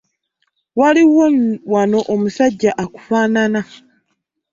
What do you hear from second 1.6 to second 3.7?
wano omusajja akufaanana!